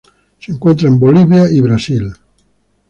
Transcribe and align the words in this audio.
Se 0.39 0.51
encuentra 0.51 0.87
en 0.87 0.99
Bolivia 0.99 1.47
y 1.51 1.61
Brasil. 1.61 2.11